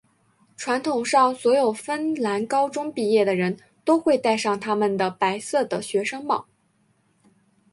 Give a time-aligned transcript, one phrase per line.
[0.57, 3.55] 传统上所有芬兰高中毕业的人
[3.85, 6.47] 都会带上他们的白色的学生帽。